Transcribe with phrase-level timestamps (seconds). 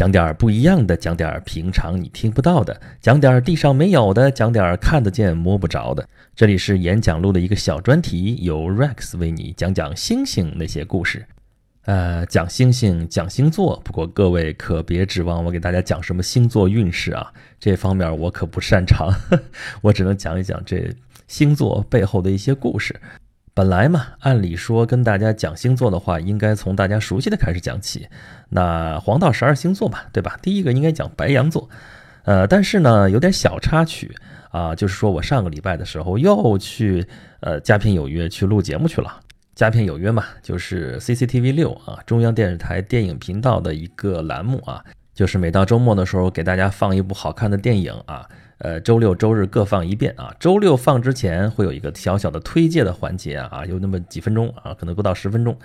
[0.00, 6.08] 讲点不一样的，讲点平常你听不到的，讲点地上没有的，讲点看得见摸不着的。
[6.34, 11.26] 这里是演讲录的一个小专题，由 Rex 为你讲讲星星那些故事。
[11.84, 13.78] 呃，讲星星，讲星座。
[13.84, 19.12] 不过各位可别指望我给大家讲什么星座运势啊，这方面我可不擅长，
[19.82, 20.90] 我只能讲一讲这
[21.28, 22.98] 星座背后的一些故事。
[23.52, 28.08] 本来嘛，按理说跟大家讲星座的话，应该从大家熟悉的开始讲起。
[28.48, 30.38] 那黄道十二星座嘛，对吧？
[30.40, 31.68] 第一个应该讲白羊座。
[32.24, 34.14] 呃，但是呢，有点小插曲
[34.50, 37.06] 啊，就是说我上个礼拜的时候又去
[37.40, 39.20] 呃佳片有约去录节目去了。
[39.54, 44.82] 佳片有约嘛，就是 CCTV 六啊，中央电视台电影频道的一个栏目啊，
[45.12, 48.26] 就是每到周末的时候给大家放一部好看的电影啊。
[48.60, 50.34] 呃，周六周日各放一遍啊。
[50.38, 55.56] 周六放之前会有一个小小的推介的环节啊，有那么几分钟啊，可能不到十分钟。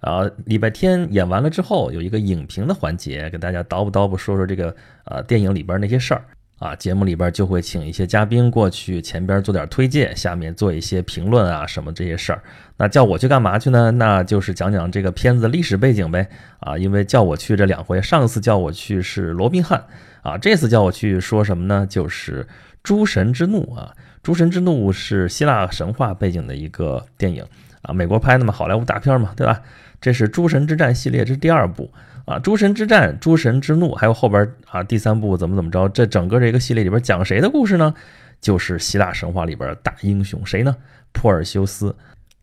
[0.00, 4.74] 啊，礼拜天演完了之后，有一个影评的环节，给大家叨不叨不说说这个
[5.04, 6.24] 呃电影里边那些事儿
[6.58, 6.74] 啊。
[6.74, 12.42] 节目里边就会请一些嘉宾过去前边做点推介，下面做一些评论啊什么这些事儿。
[12.78, 13.90] 那叫我去干嘛去呢？
[13.90, 16.26] 那就是讲讲这个片子历史背景呗。
[16.60, 19.84] 啊，因为叫我去这两回，上次叫我去是罗宾汉。
[20.22, 21.86] 啊，这次叫我去说什么呢？
[21.88, 22.44] 就是
[22.82, 27.44] 《诸神之怒》啊，《诸神之怒》是希腊神话背景的一个电影
[27.82, 29.62] 啊，美国拍的嘛，好莱坞大片嘛，对吧？
[30.00, 31.92] 这是《诸神之战》系列，这是第二部
[32.24, 35.88] 啊，《诸神之战》《诸神之怒》，还有后边啊第三部怎么怎么着？
[35.88, 37.94] 这整个这个系列里边讲谁的故事呢？
[38.40, 40.74] 就是希腊神话里边大英雄谁呢？
[41.12, 41.94] 珀尔修斯，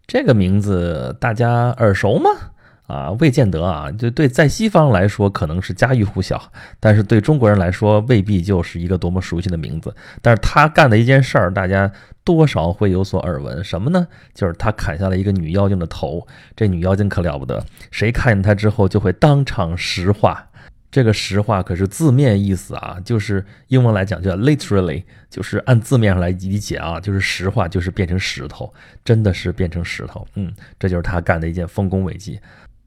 [0.06, 2.30] 这个名字大家耳熟吗？
[2.88, 9.94] 啊，未见得啊，就对在西方来说可能是家喻户晓，但是对中国人来说未必就是一个多么熟悉的名字。
[10.22, 11.92] 但是他干的一件事儿，大家
[12.24, 14.08] 多少会有所耳闻，什么呢？
[14.34, 20.48] 就是他砍下了一个女妖精的头，这女妖精可了不得，谁看见她之后就会当场石化。
[20.90, 30.26] 这个石化可是字面意思啊，就是英文来讲叫 literally，就是按字面上来理解啊，就是石化就是变成石头，真的是变成石头。
[30.36, 32.40] 嗯，这就是他干的一件丰功伟绩。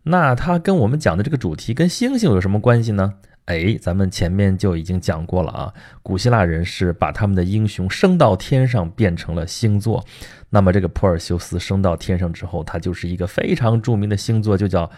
[0.05, 3.15] 那它跟我们讲的这个主题跟星星有什么关系呢？
[3.47, 5.75] 哎，咱们前面就已经讲过了啊。
[6.03, 10.05] 古希腊人是把他们的英雄升到天上变成了星座。
[10.51, 14.89] 那么这个珀尔修斯升到天上之后，他就是一个非常著名的星座，就叫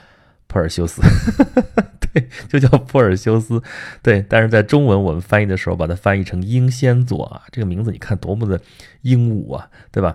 [0.49, 1.01] 珀尔修斯。
[2.13, 3.63] 对，就叫珀尔修斯。
[4.03, 7.43] 对，但是在中文我们翻译的时候，把它翻译成英仙座啊。
[7.51, 8.61] 这个名字你看多么的
[9.01, 10.15] 英武啊，对吧？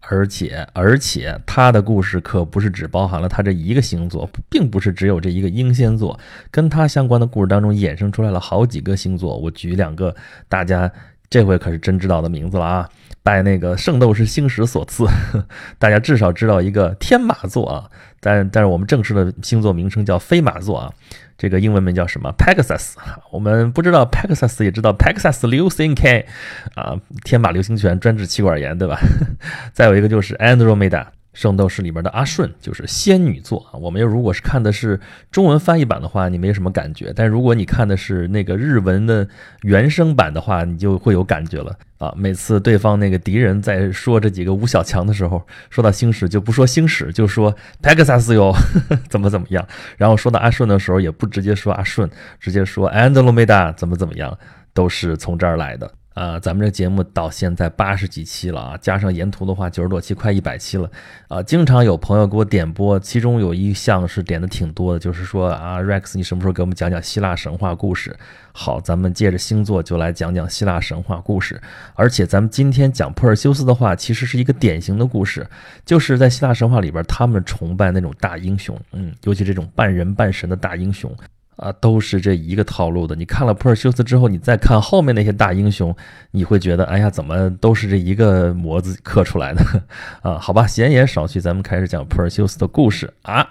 [0.00, 6.18] 而且，而且，他的故事可不是只包含了他这一个星座，并不是只有这一个英仙座，
[6.50, 9.36] 跟他相关的故事当中衍生出来了好几个星座。
[9.36, 10.14] 我举两个，
[10.48, 10.90] 大家
[11.28, 12.88] 这回可是真知道的名字了啊！
[13.22, 15.04] 拜那个圣斗士星矢所赐，
[15.78, 20.92] 大家至少知道一个天马座啊，但但是我们正式的星座名称叫飞马座啊。
[21.38, 22.94] 这个英文名叫什么？Pegasus。
[23.30, 26.26] 我们不知道 Pegasus，也知道 Pegasus 流星拳
[26.74, 26.94] 啊，
[27.24, 28.98] 天马流星拳专治气管炎，对吧？
[29.72, 31.06] 再有一个就是 Andromeda。
[31.38, 33.78] 圣斗士里边的阿顺就是仙女座啊。
[33.78, 34.98] 我们如果是看的是
[35.30, 39.28] 中文翻译版的话，你没什么感觉；但如果你看的是那个日文的
[39.62, 42.12] 原声版的话，你就会有感觉了啊。
[42.16, 45.40] 每次对方那个敌人在说这几个吴小强的时候，
[45.70, 48.52] 说到星矢就不说星矢，就说 Pegasus 哟，
[49.08, 49.64] 怎么怎么样。
[49.96, 52.10] 然后说到阿顺的时候，也不直接说阿顺，
[52.40, 54.36] 直接说 Andromeda 怎么怎么样，
[54.74, 55.88] 都是从这儿来的。
[56.18, 60.90] 呃，咱们这节目到现在八十几期了啊，加上沿途的话九十多期，快一百期了
[61.28, 61.40] 啊。
[61.40, 68.18] 经常有朋友给我点播，其中有一项是点的挺多的，就是说啊，Rex，你什么时候给我们讲讲希腊神话故事？
[68.50, 71.62] 好，咱们借着星座就来讲讲希腊神话故事。
[71.94, 75.46] 而且咱们今天讲珀尔修斯的话，其实是一个典型的故事，
[75.86, 81.14] 就是在希腊神话里边，他们崇拜那种大英雄，嗯，尤其这种半人半神的大英雄。
[81.58, 83.14] 啊，都是这一个套路的。
[83.14, 85.94] 你看了普尔修斯之后，你再看后面那些大英雄，
[86.30, 89.62] 你会觉得，哎呀，怎么都是这一个模子刻出来的
[90.22, 90.38] 啊？
[90.38, 93.48] 好吧，闲言少叙，咱们开始讲普尔修斯的故事啊。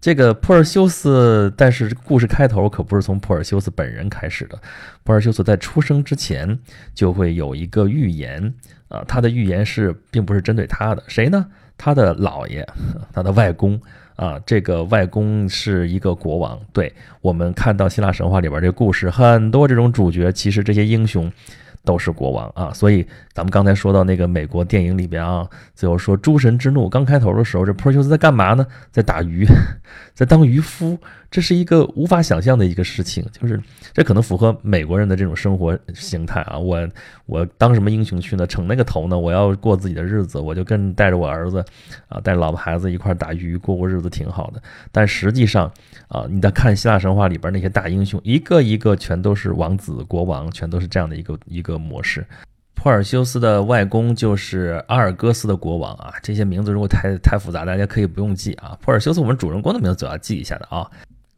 [0.00, 4.58] 这个普尔修斯，但是故事开头可不是从普尔修斯本人开始的。
[5.04, 6.58] 普尔修斯在出生之前
[6.92, 8.52] 就会有一个预言
[8.88, 11.46] 啊，他的预言是并不是针对他的，谁呢？
[11.78, 12.66] 他的姥爷，
[13.14, 13.80] 他的外公。
[14.16, 16.58] 啊，这个外公是一个国王。
[16.72, 21.30] 对我们看到希腊神话里边这个故事，很多这种主角其实这些英雄
[21.84, 22.72] 都是国王啊。
[22.72, 28.66] 所以咱们刚才说到那个美国电影里边啊，最后说诸神之怒刚开头的时候，这珀修斯在干嘛呢？
[28.90, 29.46] 在打鱼，
[30.14, 30.98] 在当渔夫。
[31.30, 33.60] 这是一个无法想象的一个事情，就是
[33.92, 36.58] 这可能符合美国人的这种生活形态啊。
[36.58, 36.88] 我
[37.26, 38.46] 我当什么英雄去呢？
[38.46, 39.18] 逞那个头呢？
[39.18, 41.64] 我要过自己的日子，我就跟带着我儿子
[42.08, 44.62] 啊，带老婆孩子一块打鱼，过过日子挺好的。
[44.92, 45.70] 但实际上
[46.08, 52.24] 啊，你在看希腊神话里边那些大英雄，一个一个全都是王子国王，全都是这样的一个一个模式。
[52.74, 58.78] 珀尔修斯的外公就是阿尔戈斯的国王啊，这些名字如果太太复杂，大家可以不用记啊。
[58.80, 60.88] 珀尔修斯，我们主人公的名字总要记一下的啊。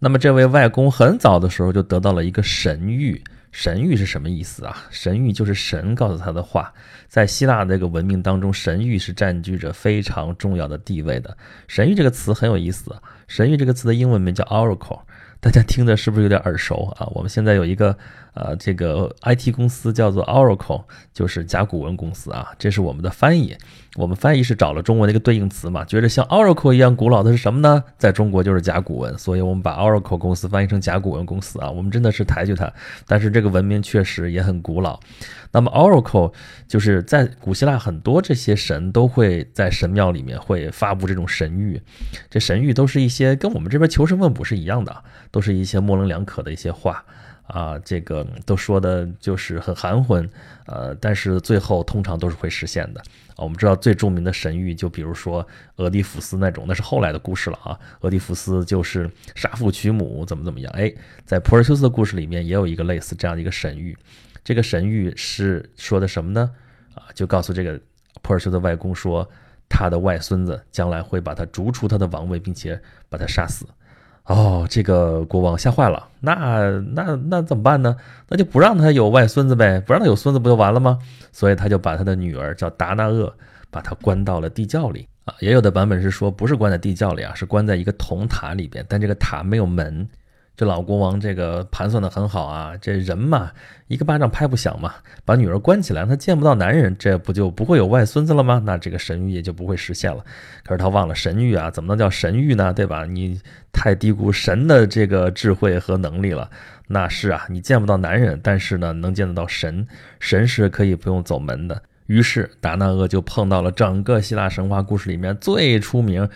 [0.00, 4.84] 那么这位外公很早的时候就得到了一个神谕，神谕是什么意思啊？
[4.90, 6.72] 神谕就是神告诉他的话，
[7.08, 11.36] 在希腊这个文明当中，神谕是占据着非常重要的地位的。
[11.66, 12.94] 神谕这个词很有意思，
[13.26, 15.00] 神谕这个词的英文名叫 oracle。
[15.40, 17.06] 大家听的是不是有点耳熟啊？
[17.12, 17.96] 我们现在有一个
[18.34, 20.82] 呃，这个 IT 公司叫做 Oracle，
[21.14, 22.48] 就是甲骨文公司啊。
[22.58, 23.56] 这是我们的翻译，
[23.98, 27.82] 我们翻译是找了中文的一个对应词嘛，觉得像 Oracle 一样古老的是什么呢？
[27.98, 31.68] 在中国就是甲骨文，所以我们把 Oracle 公司翻译成甲骨文公司啊。
[31.68, 32.72] 我们真的是抬举它，
[33.08, 35.00] 但是这个文明确实也很古老。
[35.50, 36.32] 那么 Oracle
[36.68, 41.80] 就是在古希腊很多这些神都会在神庙里面会发布这种神谕，
[42.30, 44.94] 这神谕都是一些跟我们这边求神问卜是一样的，
[45.32, 47.04] 都是一些模棱两可的一些话
[47.48, 50.28] 啊，这个都说的就是很含混，
[50.66, 53.00] 呃，但是最后通常都是会实现的
[53.30, 53.38] 啊。
[53.38, 55.46] 我们知道最著名的神谕，就比如说
[55.76, 57.78] 俄狄浦斯那种，那是后来的故事了啊。
[58.00, 60.70] 俄狄浦斯就是杀父娶母，怎么怎么样？
[60.76, 60.92] 哎，
[61.24, 63.96] 在普尔修斯的故事里面也有一个类似这样的一个神谕。
[64.44, 66.50] 这个神谕是说的什么呢？
[66.94, 67.80] 啊，就告诉这个
[68.20, 69.26] 普尔修的外公说，
[69.70, 72.78] 他的外孙子将来会把他逐出他的王位，并且
[73.08, 73.66] 把他杀死。
[74.28, 77.96] 哦，这个国王吓坏了，那那那怎么办呢？
[78.28, 80.98] 那就不让他有外孙子呗，不让他有孙子不就完了吗？
[81.32, 83.32] 所以他就把他的女儿叫达那厄，
[83.70, 85.32] 把他关到了地窖里啊。
[85.40, 90.06] 也有的版本是说不是关在地窖里啊，是关在一个铜塔里边，但这个塔没有门。
[90.58, 93.52] 这老国王这个盘算的很好啊，这人嘛，
[93.86, 94.92] 一个巴掌拍不响嘛，
[95.24, 98.60] 把女儿关起来，他见不到男人，这不就不会有外孙子了吗？
[98.66, 100.24] 那这个神谕也就不会实现了。
[100.64, 102.72] 可是他忘了神谕啊，怎么能叫神谕呢？
[102.72, 103.04] 对吧？
[103.04, 103.40] 你
[103.72, 106.50] 太低估神的这个智慧和能力了。
[106.88, 109.86] 那是啊，你见不到男人，但是呢，能见得到神，
[110.18, 111.80] 神是可以不用走门的。
[112.06, 116.28] 于是达那厄就碰到了整个希腊神话故事里面最出名、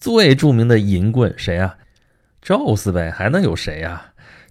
[0.00, 1.76] 最著名的淫棍，谁啊？
[2.48, 4.02] 宙斯呗，还能有谁呀？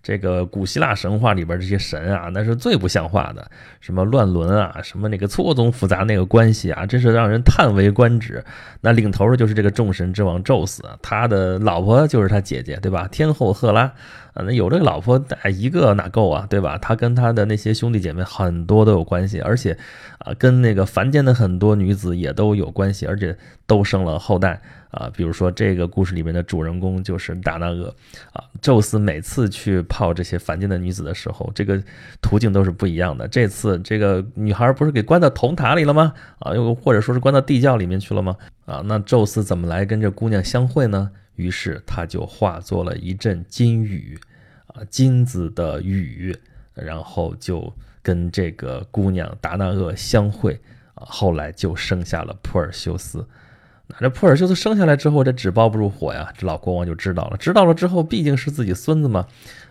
[0.03, 3.49] 这个古希腊神话里边这些神啊，那是最不像话的，
[3.81, 8.45] 什么乱伦啊，什么那个错综复杂那个关系啊，真是让人叹为观止。
[8.81, 13.07] 那领头的就是这个众神之王宙斯，他的老婆就是他姐姐，对吧？
[13.11, 13.91] 天后赫拉。
[14.37, 16.77] 啊，那有这个老婆带一个哪够啊，对吧？
[16.77, 19.75] 他跟他的那些兄弟姐妹很多都有关系，而且
[20.19, 23.35] 啊，跟那个凡间的很多女子也都有关系，而且
[23.65, 24.61] 都生了后代
[24.91, 25.09] 啊。
[25.15, 27.87] 比如说这个故事里面的主人公就是达那厄
[28.31, 31.81] 啊，宙斯每次去泡这些凡间的女子的时候，这个
[32.21, 33.27] 途径都是不一样的。
[33.27, 36.13] 这次这个女孩不是给关到铜塔里了吗？
[36.37, 38.35] 啊，又或者说是关到地窖里面去了吗？
[38.67, 41.09] 啊，那宙斯怎么来跟这姑娘相会呢？
[41.37, 44.19] 于是他就化作了一阵金雨，
[44.67, 46.37] 啊，金子的雨，
[46.73, 50.59] 然后就跟这个姑娘达那厄相会，
[50.95, 53.25] 啊，后来就生下了普尔修斯。
[53.87, 59.25] 那这普尔修斯生下来之后，这纸包不住火呀，这老国王就知道了，知道了之后，毕竟是自己孙子嘛，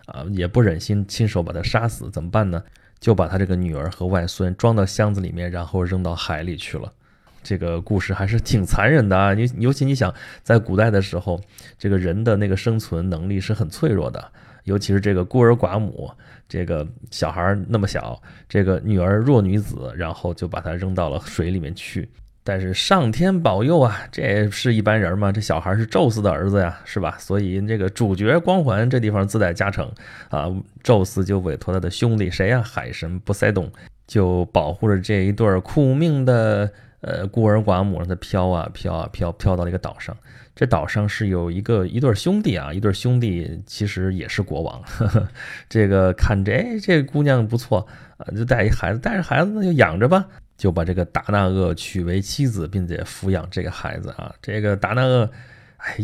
[0.07, 2.63] 啊，也不忍心亲手把他杀死，怎么办呢？
[2.99, 6.91] 就把他这个女儿和外孙装到箱子里面，然后扔到海里去了。
[7.47, 9.33] 这个故事还是挺残忍的啊！
[9.33, 10.13] 你尤其你想，
[10.43, 11.39] 在古代的时候，
[11.79, 14.21] 这个人的那个生存能力是很脆弱的，
[14.65, 16.11] 尤其是这个孤儿寡母，
[16.49, 22.09] 这个小孩那么小，这个女儿弱女子，然后就把她扔到了水里面去。
[22.43, 25.31] 但是上天保佑啊，这是一般人吗？
[25.31, 27.15] 这小孩是宙斯的儿子呀，是吧？
[27.17, 29.89] 所以这个主角光环这地方自带加成
[30.27, 30.53] 啊！
[30.83, 32.61] 宙斯就委托他的兄弟谁呀？
[32.61, 33.71] 海神波塞冬
[34.05, 36.69] 就保护着这一对苦命的。
[37.01, 40.15] 呃，孤儿寡母让他飘啊飘啊飘，飘到了一个岛上。
[40.55, 44.81] 这岛上是有一个一对兄弟啊，一对兄弟其实也是国王。
[44.83, 45.27] 呵 呵
[45.69, 47.85] 这个看着，哎，这姑娘不错
[48.17, 50.25] 啊，就带一孩子，带着孩子那就养着吧，
[50.57, 54.33] 就把这个达那厄娶为妻子，并且抚养这个孩子啊。
[54.41, 55.29] 这个达那厄。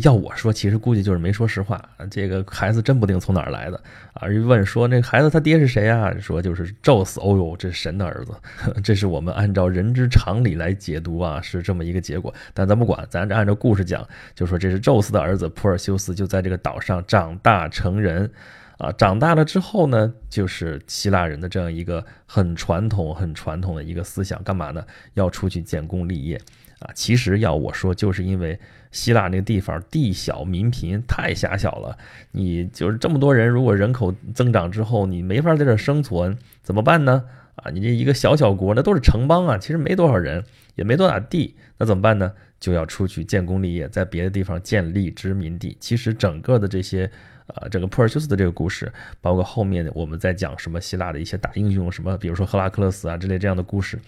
[0.02, 1.82] 要我说，其实估计就是没说实话。
[2.10, 3.80] 这个孩子真不定从哪儿来的
[4.14, 4.28] 啊！
[4.28, 6.12] 一问说，那孩子他爹是谁啊？
[6.18, 7.20] 说就是宙斯。
[7.20, 8.32] 哦呦，这是神的儿子。
[8.82, 12.32] 这是我们按照人之常理来解读啊，是这么一个结果。
[12.52, 18.30] 但咱不管，咱按照故事讲，就说这是宙斯的儿子普尔修斯，就在这个岛上长大成人。
[18.76, 24.84] 啊，长大了之后呢，就是希腊人的这样一个很传统、很传统的一个思想，干嘛呢？
[25.14, 26.36] 要出去建功立业。
[26.80, 26.90] 啊。
[26.92, 28.58] 其实要我说，就是因为
[28.94, 31.98] 希腊那个地方地小民贫，太狭小了。
[32.30, 37.24] 你就是这么多人，如果人口增长之后，你没法在这生存，怎么办呢？
[37.56, 40.44] 啊，你这一个小小国，那都是城邦啊，其实没多少人，
[40.76, 42.32] 也没多大地，那怎么办呢？
[42.60, 45.76] 就要出去建功立业，在别的地方建立殖民地。
[45.80, 47.10] 其实整个的这些，
[47.48, 53.98] 呃，整个普尔修斯的这个故事，包括后面我们在讲什么希腊的一些大英雄，什么比如说赫拉克勒斯啊之类这样的故事。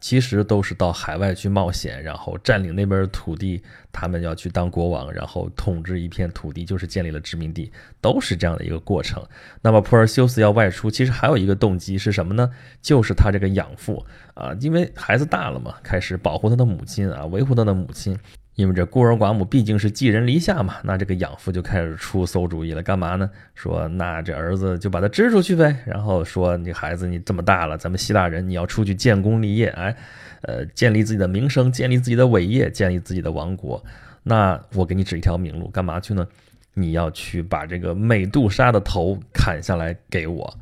[0.00, 9.22] 其实都是到海外去冒险，然后占领那边的土地，他们要去当国王，然后统治一片土地，就是建立了殖民地，都是这样的一个过程。
[9.60, 12.50] 那么普尔修斯要外出，其实还有一个动机是什么呢？
[12.80, 14.04] 就是他这个养父
[14.34, 18.18] 啊，因为孩子大了嘛，开始保护他的母亲啊，维护他的母亲。
[18.60, 23.30] 因为这孤儿寡母毕竟是寄人篱下嘛，那这个养父就开始出馊主意了，干嘛呢？
[23.54, 29.96] 说那这儿子就把他支出去呗，然后说你孩子你这么大了，咱们希腊人你要出去建功立业，哎，
[30.42, 33.82] 呃，建立自己的名声，建立自己的伟业，建立自己的王国。
[34.22, 36.28] 那我给你指一条明路，干嘛去呢？
[36.74, 40.54] 你要去把这个美杜莎的头砍下来给我。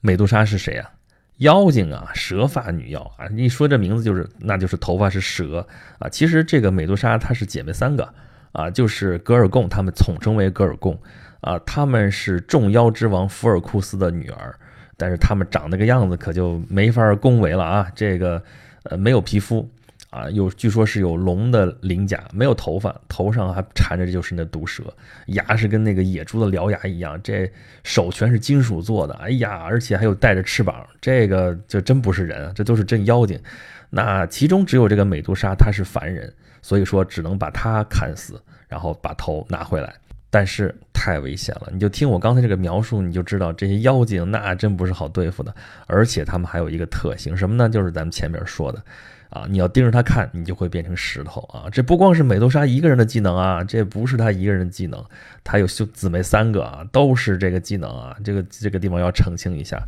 [0.00, 0.90] 美杜莎是谁啊？
[1.38, 3.26] 妖精啊，蛇发女妖啊！
[3.36, 5.66] 一说这名字就是，那就是头发是蛇
[5.98, 6.08] 啊。
[6.08, 8.08] 其实这个美杜莎她是姐妹三个
[8.52, 10.96] 啊，就是格尔贡，他们统称为格尔贡
[11.40, 11.58] 啊。
[11.66, 14.54] 他们是众妖之王福尔库斯的女儿，
[14.96, 17.90] 但是他们长那个样子可就没法恭维了啊。
[17.94, 18.42] 这个
[18.84, 19.68] 呃没有皮肤。
[20.14, 24.84] 啊，有据说是有龙的鳞甲，没有头发，头上还缠着就是那毒蛇，
[25.26, 27.50] 牙是跟那个野猪的獠牙一样，这
[27.82, 33.36] 手全是金属做的，哎呀，而且还有带着翅膀，这个就真不是人，这都是真妖精。
[33.90, 39.92] 那其中只有这个美杜莎她是凡人，所以说只能把她砍死，然后把头拿回来，
[40.30, 41.70] 但是太危险了。
[41.72, 45.52] 你就听我刚才这个描述，你就知道这些妖精那真不是好对付的，
[45.88, 47.68] 而且他们还有一个特性，什么呢？
[47.68, 48.80] 就是咱们前面说的。
[49.34, 51.66] 啊，你要盯着他看，你就会变成石头啊！
[51.72, 55.04] 这不光是美杜莎一个人的技能啊，这不是他一个人的技能，
[55.42, 58.16] 他有兄姊妹三个啊，都是这个技能啊。
[58.22, 59.82] 这个这个地方要澄清一下，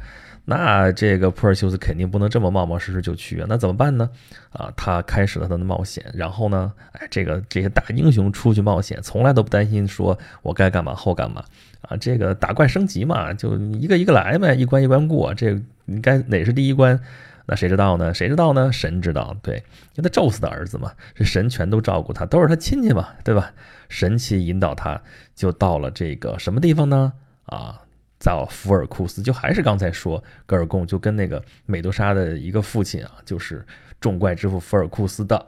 [0.44, 4.10] 那这个普尔修斯肯定不能这么冒冒失失就去啊，那怎么办呢？
[4.50, 11.44] 啊，他开始了他的冒险，然后呢，哎，这个这些大英雄出去冒险，从来都不担心说我该干嘛后干嘛
[11.82, 17.00] 啊，这个打怪升级嘛，就一个一个来呗，一关一关过，这你该哪是第一关？
[17.48, 18.12] 那谁知道呢？
[18.12, 18.72] 谁知道呢？
[18.72, 19.36] 神知道。
[19.42, 19.56] 对，
[19.94, 23.52] 因为他宙斯的儿子嘛，这神全都照顾他，都是他亲戚嘛，对吧？
[23.88, 25.00] 神奇引导他，
[25.34, 27.12] 就到了这个什么地方呢？
[27.44, 27.80] 啊，
[28.18, 33.64] 在福尔库斯，就还是刚才说格尔贡，就跟那个美杜莎的一个父亲啊，就是
[34.00, 35.46] 众怪之父福尔库斯的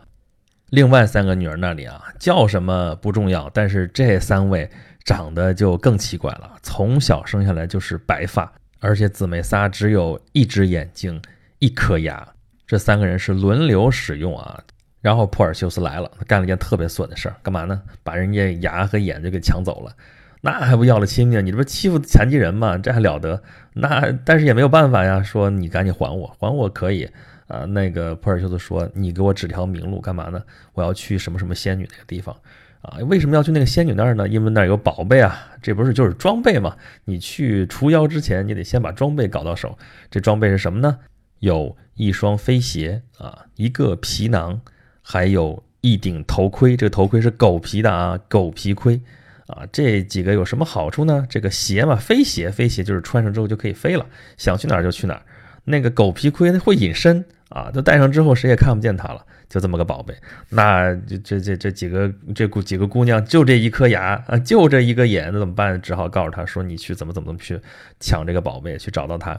[0.71, 4.71] 另外三个女儿那里啊，叫什么不重要，但是这三位
[5.02, 11.21] 长得就更奇怪了，从小生下来就是白发，而且姊妹仨只有一只眼睛。
[11.58, 12.26] 一颗牙，
[12.66, 14.62] 这三个人是轮流使用啊。
[15.00, 17.80] 然后珀尔修斯来了，他干了一件特别损的事儿，干嘛呢？
[18.02, 19.94] 把人家牙和眼就给抢走了，
[20.40, 21.44] 那还不要了亲命？
[21.46, 22.76] 你这不欺负残疾人吗？
[22.76, 23.40] 这还了得？
[23.74, 27.08] 那但是也没有办法呀，说你赶紧还我，还我可以
[27.46, 27.64] 啊。
[27.64, 30.42] 那个珀尔修斯说：“你给我指条明路，干嘛呢？
[30.74, 32.34] 我要去什么什么仙女那个地方
[32.82, 32.98] 啊？
[33.06, 34.28] 为什么要去那个仙女那儿呢？
[34.28, 36.76] 因为那儿有宝贝啊，这不是就是装备吗？
[37.04, 39.78] 你去除妖之前，你得先把装备搞到手。
[40.10, 40.98] 这装备是什么呢？”
[41.40, 44.61] 有一双飞鞋啊，一个皮囊，
[45.02, 46.76] 还有一顶头盔。
[46.76, 49.00] 这个头盔是狗皮的啊，狗皮盔
[49.47, 49.62] 啊。
[49.73, 51.26] 这几个有什么好处呢？
[51.28, 55.23] 这个鞋嘛，飞鞋，飞鞋就是穿上之后就可以飞了，想去哪儿就去哪儿。
[55.64, 57.25] 那个狗皮盔会隐身
[57.58, 59.24] 啊，就戴上之后谁也看不见它了。
[59.48, 60.14] 就这么个宝贝，
[60.50, 65.80] 那这这这这几个这姑几个姑娘就这一颗牙啊，就这一个眼，那怎么办？
[65.80, 67.58] 只好告诉他说：“你去怎么怎么去
[67.98, 69.30] 抢这个宝贝，去找到他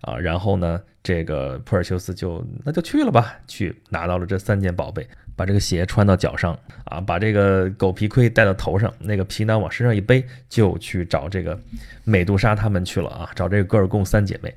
[0.00, 11.56] 啊。”然后呢，这个普尔修斯就那就去了吧，去拿到了这三件宝贝，把这个鞋穿到脚上啊，把这个狗皮盔戴到头上，那个皮囊往身上一背，就去找这个
[12.02, 14.52] 美杜莎他们去了啊，找这个戈尔贡三姐妹。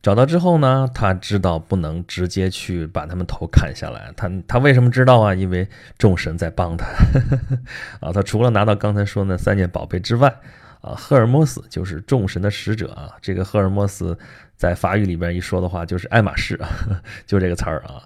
[0.00, 4.12] 找到之后呢，他知道不能直接去把他们头砍下来。
[4.16, 5.34] 他他为什么知道啊？
[5.34, 6.86] 因为众神在帮他
[8.00, 8.12] 啊。
[8.12, 10.28] 他除了拿到刚才说那三件宝贝之外，
[10.80, 13.10] 啊，赫尔墨斯就是众神的使者啊。
[13.20, 14.16] 这个赫尔墨斯
[14.56, 16.58] 在法语里边一说的话就是爱马仕，
[17.26, 18.00] 就这个词儿啊。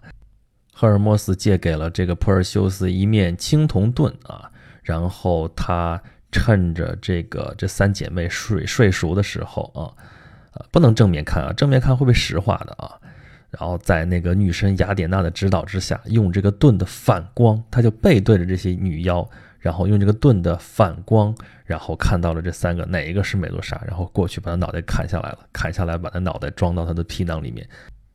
[0.73, 4.51] 赫尔墨斯借给了这个普尔修斯一面青铜盾啊，
[4.83, 9.93] 然后他趁着这个这三姐妹睡睡熟的时候啊。
[10.53, 12.93] 啊，不能正面看啊，正面看会被石化的啊。
[13.51, 19.29] 然后在那个女神雅典娜的指导之下，用这个盾的反光，他就背对着这些女妖，
[19.59, 21.35] 然后用这个盾的反光，
[21.67, 27.69] 然后看到了这三个哪一个是美杜莎，然后过去把她脑袋砍下来了，砍下来把她脑袋装到她的皮囊里面。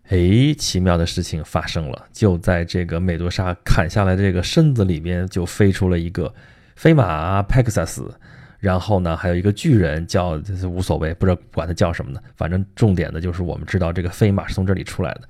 [0.10, 6.34] 哎，奇妙的事情发生了，就在这个美杜莎砍下来这个身子里边，就飞出了一个
[6.76, 8.12] 飞马佩克萨斯，
[8.60, 15.22] 然后呢，还有一个巨人叫，无所谓，不知道管它叫什么呢，反正重点的就是我们知道这个飞马是从这里出来的。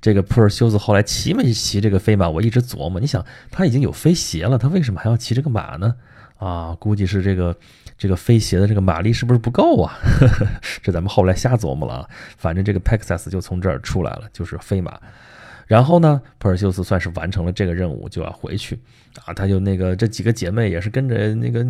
[0.00, 5.94] 这个普尔修斯后来骑没骑这个飞马，我一直琢磨，你想他已经有飞鞋了，他为什么还要骑这个马呢？
[6.38, 7.56] 啊，估计是这个。
[7.98, 9.96] 这个飞鞋的这个马力是不是不够啊？
[10.84, 12.10] 这咱们后来瞎琢磨了啊。
[12.36, 15.00] 反正这个 Pegasus 就从这儿出来了，就是飞马。
[15.66, 18.78] 然后呢，珀尔修斯算是完成了这个任务，就要回去
[19.24, 19.34] 啊。
[19.34, 21.64] 他就那个这几个姐妹也是跟着那个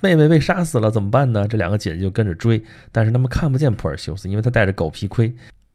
[0.00, 1.46] 妹妹被杀死了，怎么办呢？
[1.48, 5.34] 这两个姐姐就跟着追，但是他们看不见珀尔修斯，因为他戴着狗皮盔。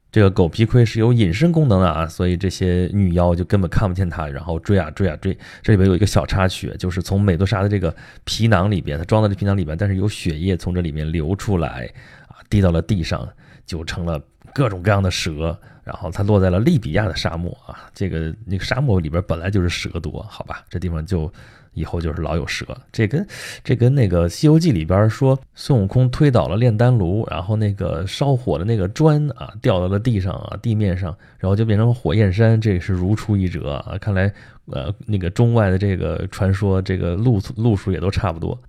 [0.09, 5.37] 这个狗皮盔是有隐身功能的啊，所以这些女妖就根本看不见他，然后追啊追啊追。
[5.61, 7.93] 这里边有一个小插曲，就是从美杜莎的这个
[8.23, 11.91] 皮囊里边，它装在这皮囊里边，但是有血液从这里面流出来
[12.29, 13.27] 啊，滴到了地上，
[13.67, 14.19] 就成了
[14.55, 15.55] 各种各样的蛇。
[15.83, 21.31] 然后它落在了利比亚的沙漠啊，这个那个沙漠里边本来就是蛇多，好吧，这地方就。
[21.73, 23.23] 以后就是老有蛇，这跟
[23.63, 33.95] 这跟那个《西游记》里边说孙悟空推倒了炼丹炉，然后那个烧火的那个砖啊掉到了地上啊地面上，然后就变成火焰山，这也是如出一辙啊！
[34.01, 34.33] 看来
[34.65, 38.59] 呃那个中外的这个传说，这个路路数也都差不多。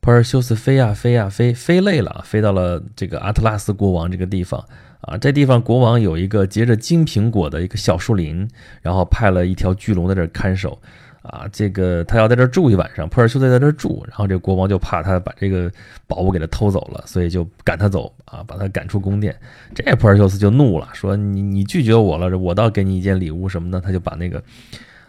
[0.00, 4.64] 珀尔修斯飞呀飞呀飞，飞累了，飞到了这个阿特拉斯国王这个地方
[5.02, 5.16] 啊。
[5.18, 8.48] 这地方国王有一个结着金苹果的一个小树林，
[8.80, 10.78] 然后派了一条巨龙在这看守。
[11.22, 15.70] 啊，这个他要在这住一晚上，普尔修斯在这住，然后这国王就怕他把这个
[16.06, 19.36] 宝物给他偷走了，所以就赶他走啊，把他赶出宫殿。
[19.74, 23.82] 这普尔修斯就怒了，说你你拒绝我了，我倒给你一件礼物什么呢？
[23.84, 24.42] 他就把那个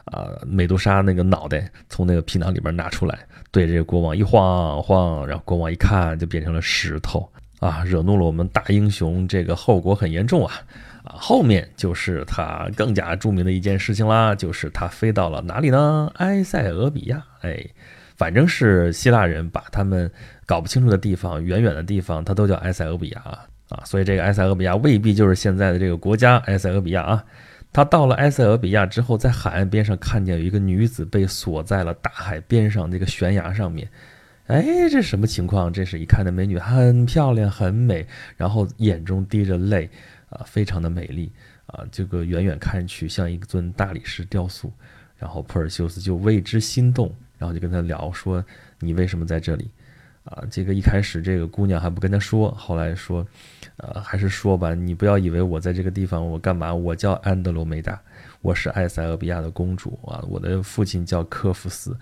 [0.05, 3.19] 啊美杜莎那个脑袋从那个皮囊里边拿出来，
[3.51, 7.29] 对这个国王一晃晃，然后国王一看就变成了石头
[7.59, 10.53] 啊，惹怒了我们大英雄，这个后果很严重啊。
[11.03, 16.11] 啊，后面就是他更加著名的一件事情啦，就是他飞到了哪里呢？
[16.17, 17.59] 埃塞俄比亚，哎，
[18.17, 20.09] 反正是希腊人把他们
[20.45, 23.21] 搞不清楚的地方，远远的地方，他都叫埃塞俄比亚
[23.69, 23.81] 啊。
[23.83, 27.23] 所以这个埃塞俄比亚未必就是现在的这个国家埃塞俄比亚啊。
[27.73, 33.89] 他到了埃塞俄比亚之后，在海岸边上看见有一个女子被锁在了大海边上那个悬崖上面。
[34.47, 35.71] 哎，这什么情况？
[35.71, 39.89] 这是一看那美女，很漂亮，很美，然后眼中滴着泪。
[40.31, 41.29] 啊，非常的美丽
[41.65, 44.71] 啊，这个远远看去像一尊大理石雕塑，
[45.17, 48.41] 然后普尔修斯就为之心动，然后就跟他聊说
[48.79, 49.69] ：“你为什么在这里？”
[50.23, 53.25] 啊，这个一开始这个姑娘还不跟他说，后来说
[53.77, 56.73] ：“呃，还是说吧，你不要以为我在这个地方我干嘛？
[56.73, 57.99] 我叫安德罗梅达，
[58.41, 61.97] 我是埃塞俄比亚的公主啊，我的父亲叫科夫斯，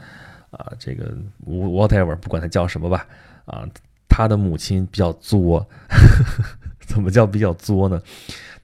[0.51, 3.07] 啊，这个 whatever 不管他叫什么吧，
[3.45, 3.67] 啊，
[4.09, 5.67] 他的母亲比较作。
[6.89, 8.01] ”怎么叫比较作呢？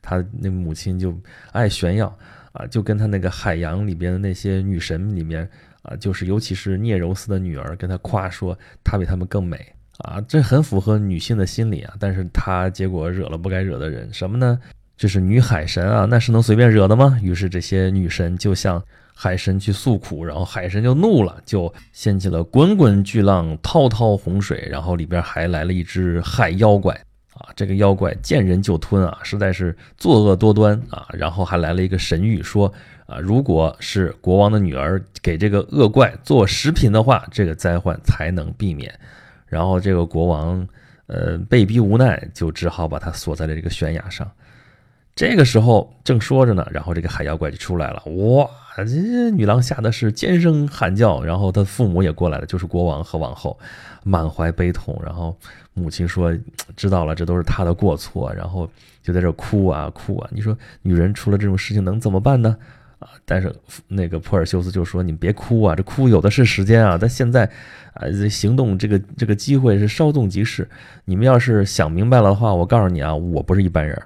[0.02, 1.16] 他那母亲就
[1.52, 2.08] 爱炫耀
[2.54, 5.48] 啊，就跟他那个海洋里边的那些女神里面
[5.86, 9.58] 啊，就是尤其是聂柔斯的女儿，跟他夸说她比他们更美
[10.00, 11.94] 啊，这很符合女性的心理啊。
[12.00, 14.60] 但是他结果惹了不该惹的人，什么呢？
[14.98, 17.20] 这是女海神啊，那是能随便惹的吗？
[17.22, 26.94] 于是这些女神就向海神去诉苦，然后海神就怒了，就掀起了滚滚巨浪、滔滔洪水，然后里边还来了一只海妖怪。
[27.36, 31.06] 啊，这个妖怪见人就吞啊，实在是作恶多端啊！
[31.12, 32.72] 然后还来了一个神谕，说
[33.06, 38.94] 啊，如果是国王的女儿给这个恶怪做食品的话，这个灾患才能避免。
[39.46, 40.68] 然后这个国王，
[41.08, 44.30] 呃，被逼无奈，就只好把他锁在了这个悬崖上。
[45.16, 48.50] 这个时候正说着呢，然后这个海妖怪就出来了，哇！
[48.76, 53.58] 这女郎吓得是尖声喊叫，然后她父母也过来了，就是国王和王后，
[54.04, 55.00] 满怀悲痛。
[55.02, 55.38] 然后
[55.74, 56.36] 母亲说
[56.76, 58.70] ：“知道了，这都是她的过错。”然后
[59.02, 60.30] 就在这哭啊哭啊。
[60.34, 62.58] 你说女人出了这种事情能怎么办呢？
[63.00, 63.10] 啊！
[63.26, 63.54] 但是
[63.88, 66.98] 那个普尔修斯就说：“你别哭啊，这哭有的是时间啊。
[67.00, 67.46] 但现在
[67.94, 70.68] 啊，这行动这个这个机会是稍纵即逝。
[71.04, 74.02] 你们要是想明白了的话，我告诉你啊，我不是一般人，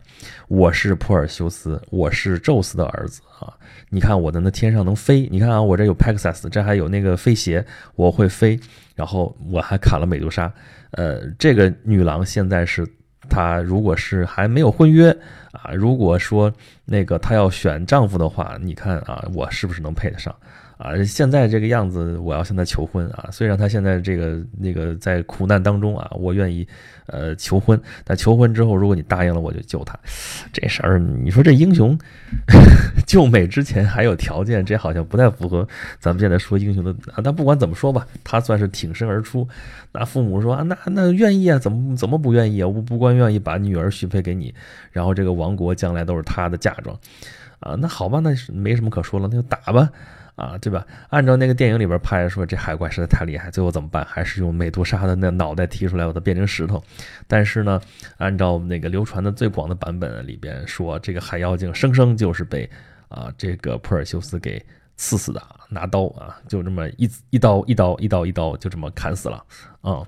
[0.47, 3.53] 我是普尔修斯，我是宙斯的儿子啊。”
[3.91, 8.59] 你看我的那天上能飞，你看啊，我这有 Pegasus，这还有那个飞鞋，我会飞。
[8.95, 10.51] 然后我还砍了美杜莎，
[10.91, 12.85] 呃，这个女郎现在是
[13.29, 15.15] 她，如果是还没有婚约
[15.51, 16.51] 啊，如果说
[16.83, 20.35] 那个她要选丈夫的话，你看啊，我是不是能配得上？
[20.79, 23.27] 啊，现在这个样子，我要向他求婚啊！
[23.33, 26.65] 虽然他现在这个那个在苦难当中啊，我愿意
[27.07, 29.99] 呃求婚，但求婚之后，如果你答应了，我就救他。
[30.53, 31.99] 这事儿，你说这英雄
[33.05, 35.67] 救美之前还有条件，这好像不太符合
[35.99, 37.19] 咱们现在说英雄的啊。
[37.21, 39.45] 但不管怎么说吧，他算是挺身而出。
[39.91, 42.67] 那父母说啊，那那愿意啊，怎么怎么不愿意啊？
[42.69, 44.55] 我不光愿意把女儿许配给你，
[44.93, 46.97] 然后这个王国将来都是他的嫁妆
[47.59, 47.75] 啊。
[47.77, 49.89] 那好吧，那是没什么可说了，那就打吧。
[50.39, 50.87] 啊，对吧？
[51.09, 54.05] 按照那个电影里边拍说，这海怪实在太厉害，最后怎么办？
[54.05, 56.81] 还是用美杜莎的那脑袋提出来，把它变成石头。
[57.27, 57.81] 但是呢，
[58.17, 62.69] 按照那个流传的最广的版本里边说，这个海妖精生生就是被
[63.09, 69.43] 啊这个普尔修斯给刺死的，拿刀啊，就这么一一刀一刀一刀一刀就这么砍死了
[69.81, 70.07] 啊。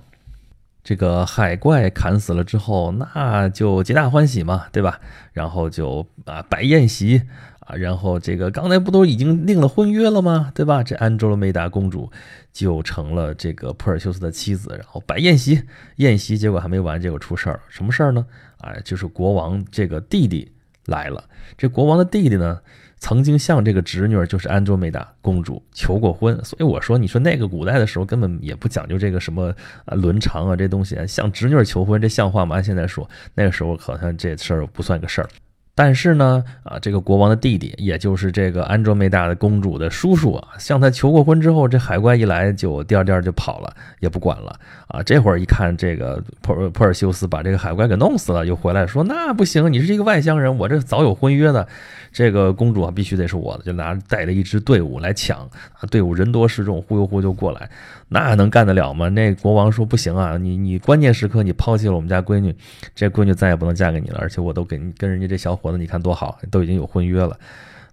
[0.82, 5.02] 这个海怪砍死了之后，那就皆大欢喜嘛，对吧？
[5.34, 7.22] 然后就啊摆宴席。
[7.62, 10.52] 啊，然后这个刚才不都已经订了婚约了吗？
[10.54, 10.84] 对吧？
[10.84, 12.12] 这安卓罗梅达公主
[12.52, 15.62] 就成了这个普尔修斯的妻子，然后摆宴席，
[15.98, 17.60] 宴席结果还没完，结果出事儿了。
[17.70, 18.26] 什么事儿呢？
[18.58, 20.52] 啊，就是国王这个弟弟
[20.86, 21.24] 来了。
[21.58, 22.60] 这国王的弟弟呢，
[22.98, 26.44] 曾经向这个侄女，就是安卓梅达公主求过婚。
[26.44, 29.54] 所以我说，你说那个古代的时候根本也不讲究这个什么
[29.86, 32.60] 啊伦常啊这东西，向侄女求婚，这像话吗？
[32.60, 35.30] 现在说，那个时候好像这事儿不算个事儿。
[35.74, 44.54] 但是呢，啊，这个国王的弟弟，也就是这个安卓梅达的公主的叔叔啊，向他求过婚之后，这海怪一来就颠颠就跑了，也不管了
[44.88, 45.02] 啊。
[45.02, 51.68] 这会儿一看，这个普尔普尔修斯把这个海怪给弄死了，又回来说那不行，你是一个外乡人，我这早有婚约的，
[52.12, 55.40] 这个公主啊必须得是我的，就拿带着一支队伍来抢
[55.74, 57.70] 啊，队伍人多势众，忽悠忽悠过来。
[58.10, 59.08] 那能干得了吗？
[59.10, 62.54] 那国王说不行啊， 你你关键时刻你抛弃了我们家闺女，
[62.94, 67.38] 这闺女再也不能嫁给你了，而且我都给你跟人家这小伙子，你看多好，都已经有婚约了。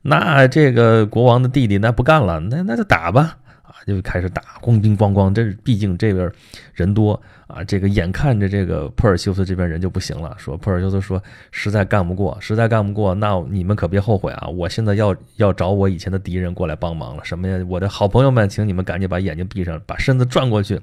[0.03, 3.39] 那这个国王的弟弟那不干了，那那就打吧。
[3.87, 6.31] 就开始打，咣叮咣咣，这毕竟这边
[6.75, 14.49] 人多啊，这个眼看着这个普尔修斯这边人就不行了，说普尔修斯说实在干不过，实在干不过，那你们可别后悔啊！
[14.49, 17.65] 我现在要要找我以前的敌人过来帮忙了，什么呀？
[17.69, 20.77] 我的好朋友们，请你们赶紧把眼睛闭上，把身子转过去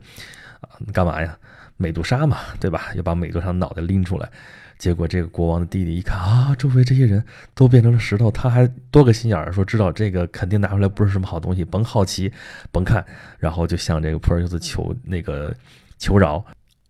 [0.62, 0.70] 啊！
[0.92, 1.38] 干嘛呀？
[1.78, 2.88] 美杜莎嘛，对吧？
[2.96, 4.30] 要把美杜莎脑袋拎出来。
[4.78, 12.32] 结果这个国王的弟弟一看啊，周围这些人都变成了石头，他还多个心眼儿，说知道这个肯定拿出来不是什么好东西，甭好奇，
[12.72, 13.04] 甭看，
[13.40, 15.56] 然后就向这个普尔修斯求那个
[15.98, 16.44] 求饶，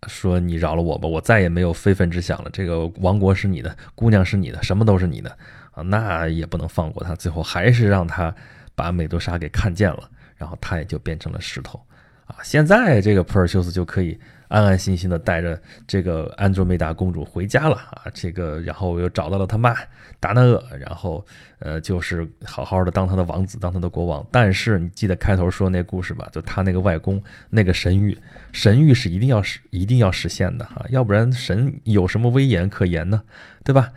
[0.08, 2.50] 说你饶了我吧，我再也没有非分之想了。
[2.52, 5.30] 这个王国是你的，姑娘是你的，什么都是你的
[5.70, 7.14] 啊，那也不能放过他。
[7.14, 8.34] 最后还是让他
[8.74, 11.80] 把美杜莎给看见了，然后他也就变成了石头
[12.26, 12.36] 啊。
[12.42, 14.18] 现在这个普尔修斯就可以。
[14.48, 19.74] 安安心心的带着这个安卓梅达公主回家了啊，这个然后又找到了他妈
[20.20, 21.26] 达那厄，然后
[21.58, 24.24] 呃就是好好的当他的王子，当他的国王。
[24.30, 26.28] 但是你记得开头说那故事吧？
[26.30, 28.16] 就他那个外公那个神谕，
[28.52, 33.20] 神谕是一定要实一定要实现的哈，要不然神有什么威严可言呢？
[33.64, 33.90] 对吧？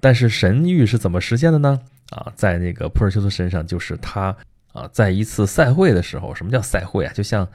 [0.00, 1.76] 但是神谕是怎么实现的呢？
[2.10, 4.36] 啊，在那个普尔修斯身上，就是他
[4.78, 7.12] 啊，在一次赛会的时候，什么叫赛会啊？
[7.12, 7.48] 就像。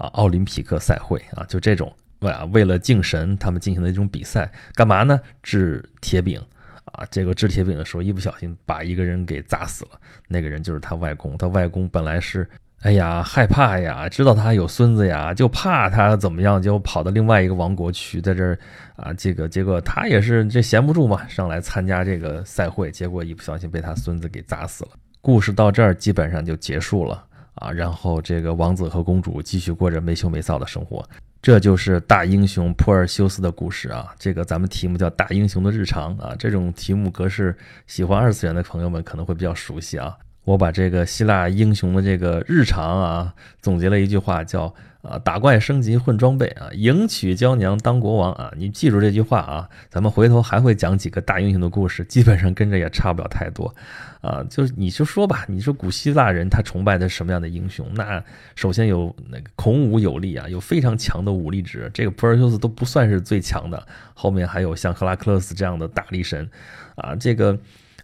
[0.00, 5.20] 啊，奥林匹克赛会啊，就这种为啊，为了敬神，他们进行的一种比赛，干嘛呢？
[5.42, 6.40] 掷铁饼
[6.86, 10.00] 啊，这个掷铁饼的时候，一不小心把一个人给砸死了。
[10.26, 12.48] 那个人就是他外公，他外公本来是，
[12.80, 18.58] 哎呀，害怕呀，知道他有孙子呀，就怕他怎么样，就跑到另外一个王国去，在这儿
[18.96, 24.92] 啊，这个结果他也是这闲不住嘛，上来参加这个赛会，结果一不小心被他孙子给砸死了。
[25.20, 27.24] 故事到这儿基本上就结束了。
[27.54, 31.06] 啊，然后这个王子和公主继续过着没羞没臊的生活，
[31.42, 34.14] 这就是大英雄珀尔修斯的故事啊。
[34.18, 37.54] 这个咱们题目叫《大英雄的日常》啊，这种题目格式，
[37.86, 40.16] 喜欢二次元的朋友们可能会比较熟悉啊。
[40.44, 44.72] 我把这个希腊英雄的这个日常啊，总结了一句话，叫。
[45.02, 49.68] 啊，打怪升级混装备啊，迎娶娇娘当国王啊，你记住这句话啊。
[49.88, 53.74] 咱们回头还会讲几个大英雄的故事，基本上跟这也差不了太多
[54.20, 54.44] 啊。
[54.50, 57.86] 就是你就说吧，你说古希腊人他崇拜的什么样的英雄？
[57.94, 58.22] 那
[58.54, 66.48] 首先有那个孔武有力啊，有非常强的武力值，这个普尔修斯都不算是最强的，后面还有像赫拉克勒斯这样的大力神
[66.96, 67.58] 啊，这个。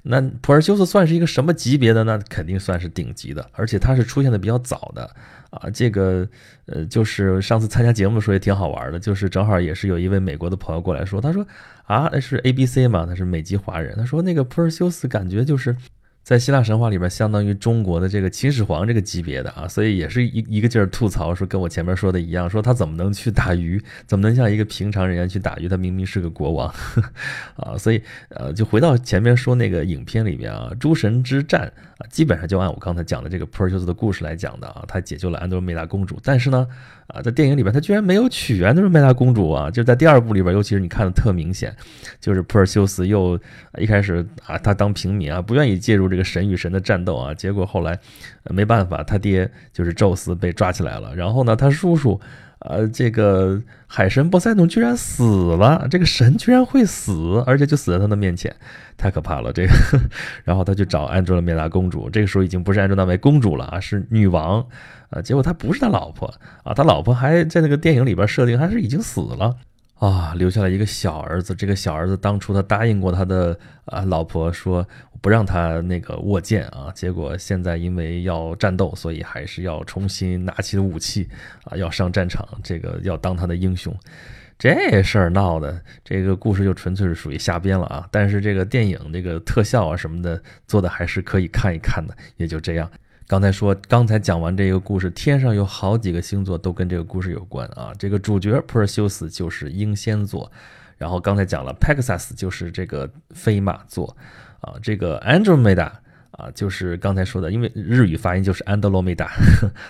[0.08, 2.20] 那普尔修斯算是一个什么级别的呢？
[2.28, 5.10] 肯定算是顶级的，而且他是出现的比较早的
[5.50, 5.68] 啊。
[5.70, 6.26] 这个
[6.66, 11.46] 呃，就是上次参加节目的时候也挺好玩的，就是正好也是有一位美国的朋友过来说，他说
[11.84, 15.76] 啊，是 A B C 嘛，他是美籍华人，他说那个普尔修斯感觉就是
[16.26, 25.68] 在希腊神话里边，相当于中国的这个秦始皇这个级别的啊，所以也是一一个劲儿吐槽说，跟我前面说的一样，说他怎么能去打鱼，怎么能像一个平常人员去打鱼？
[25.68, 26.74] 他明明是个国王
[27.54, 36.66] 啊，所以呃，就回到前面说那个影片里边啊，诸神之战啊，基本上就按我刚才讲的这个珀修斯的故事来讲的啊，他解救了安德罗梅达公主，但是呢，
[37.08, 41.74] 啊，在电影里边他居然没有娶安德罗梅达公主啊，就在第二部里边，尤其是你看的特明显，
[42.20, 43.38] 就是普尔修斯又
[43.78, 46.08] 一开始啊，他当平民啊，不愿意介入。
[46.08, 47.98] 这个神与神的战斗啊，结果后来
[48.50, 51.14] 没办法，他爹就是宙斯被抓起来了。
[51.14, 52.20] 然后呢，他叔叔，
[52.68, 55.24] 呃，这个海神波塞冬居然死
[55.56, 58.54] 了，这个神居然会死，而且就死在他的面前，
[58.96, 59.52] 太可怕了。
[59.52, 59.72] 这个，
[60.44, 64.66] 然后他去找安卓美拉公主，这个时候已经不是安卓拉梅公主了啊，是女王
[65.10, 65.22] 啊。
[65.22, 66.32] 结果他不是他老婆
[66.64, 69.56] 啊，他老婆还在那个电影里边设定还是已经死了。
[69.98, 71.54] 啊，留下了一个小儿子。
[71.54, 74.86] 这个小儿子当初他答应过他的啊老婆说
[75.22, 81.28] 不让他那个握剑啊，结果现在因为要战斗，所以还是要重新拿起武器
[81.64, 83.94] 啊，要上战场，这个要当他的英雄。
[84.58, 88.06] 这事儿闹的，这个故事就纯粹是属于瞎编了啊。
[88.10, 92.90] 但是这个电影这个特效啊什么的做的还是可以看一看的，也就这样。
[93.28, 97.92] 刚才说，刚才讲完这个故事，天上有好几个星座都跟这个故事有关啊。
[97.98, 100.50] 这个主角珀修斯就是英仙座，
[100.96, 104.16] 然后刚才讲了 Pegasus 就是这个飞马座
[104.60, 104.74] 啊。
[104.80, 105.90] 这个 Andromeda
[106.30, 109.32] 啊，就是刚才说的，因为日语发音就是安德罗梅达，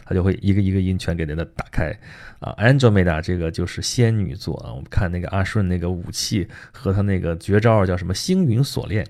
[0.07, 1.95] 它就会一个一个音全给它打开
[2.39, 2.55] 啊。
[2.57, 4.73] Andromeda 这个就是仙女座啊。
[4.73, 9.07] 我们看那个阿顺那个武器和他那个绝招叫什么星云锁链。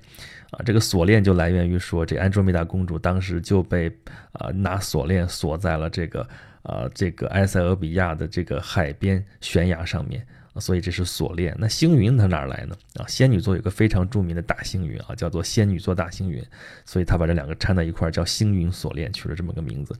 [0.50, 3.90] 啊，这个锁链就来源于说，这安卓美达公主当时就被
[4.32, 6.28] 啊拿锁链锁在了这个
[6.62, 10.24] 啊这个埃塞俄比亚的这个海边悬崖上面，
[10.56, 11.54] 所以这是锁链。
[11.58, 12.76] 那星云它哪来呢？
[12.94, 16.40] 啊，仙女座有个非常著名的大星云啊，叫做仙女座大星云，
[16.84, 19.94] 所以他把这两个掺在一块儿叫星云锁链，取了这么个名字。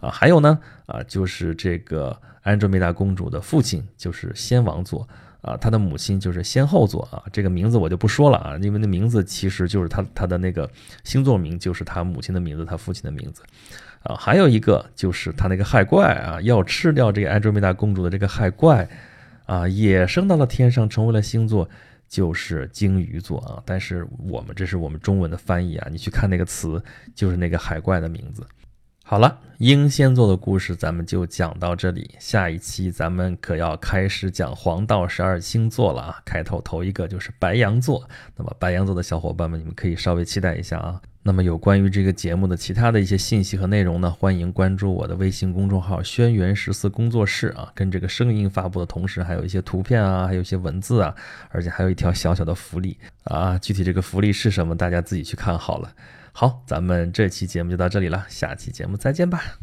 [0.00, 5.08] 啊，还有呢啊，就是这个安卓美达公主的父亲就是仙王座。
[5.48, 10.70] 啊，他的母亲就是仙后座啊，这个名字我就不说了啊，因为那名字其实就是他他的那个
[11.04, 13.42] 星座名，就是他母亲的名字，他父亲的名字
[14.02, 14.14] 啊。
[14.14, 18.86] 还有一个就是他那个害怪啊，要吃掉这个安卓美达公主的这个害怪
[19.46, 21.66] 啊，也升到了天上，成为了星座，
[22.08, 23.62] 就是鲸鱼座啊。
[23.64, 26.82] 但是我们这是我们中文的翻译啊，你去看那个词，
[27.14, 28.46] 就是那个海怪的名字。
[29.10, 32.10] 好了，英仙座的故事咱们就讲到这里。
[32.18, 36.20] 下一期咱们可要开始讲黄道十二星座了啊！
[36.26, 38.06] 开头头一个就是白羊座。
[38.36, 41.00] 那么白羊座的小伙伴们，你们可以稍微期待一下啊。
[41.22, 47.72] 那么有关于这个节目的其他的一些信息和内容呢，欢迎关注我的微信公众号“轩辕十四工作室”啊。
[47.74, 51.14] 跟这个声音发布的同时，还有一些图片啊，还有一些文字啊，
[51.48, 53.56] 而且还有一条小小的福利啊。
[53.56, 55.90] 具体这个福利是什么，大家自己去看好了。
[56.40, 59.58] 好，咱们这期节目就到这里了，下期节目再见吧。